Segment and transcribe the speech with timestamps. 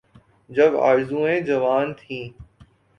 [0.49, 2.25] جب آرزوئیں جوان تھیں۔